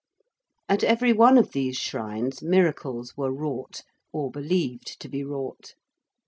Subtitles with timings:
[0.67, 5.75] At every one of these shrines miracles were wrought or believed to be wrought.